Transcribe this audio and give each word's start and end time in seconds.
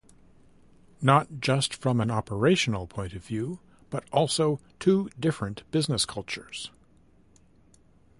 Not 0.99 1.27
just 1.41 1.75
from 1.75 2.01
an 2.01 2.09
operational 2.09 2.87
point 2.87 3.13
of 3.13 3.23
view, 3.23 3.59
but 3.91 4.03
also 4.11 4.59
two 4.79 5.11
different 5.19 5.61
business 5.69 6.07
cultures. 6.07 6.71